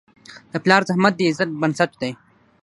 [0.51, 2.11] د پلار زحمت د عزت بنسټ دی.